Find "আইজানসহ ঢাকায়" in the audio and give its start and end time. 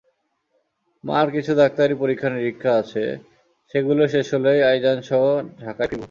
4.63-5.87